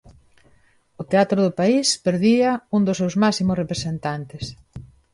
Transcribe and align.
O 1.01 1.03
teatro 1.11 1.39
do 1.45 1.55
país 1.59 1.87
perdía 2.05 2.49
un 2.75 2.81
dos 2.87 2.99
seus 3.01 3.15
máximos 3.23 3.59
representantes. 3.63 4.43